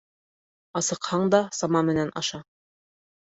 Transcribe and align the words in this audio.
Асыҡһаң 0.79 1.27
да 1.35 1.41
сама 1.59 1.83
менән 1.91 2.11
аша. 2.23 2.39